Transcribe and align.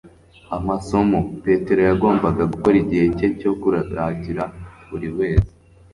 amasomo. 0.57 1.17
petero 1.43 1.81
yagombaga 1.89 2.43
gukora 2.53 2.75
igihe 2.83 3.05
cye 3.17 3.27
cyo 3.39 3.51
kuragira 3.61 4.43
buriwese 4.89 5.51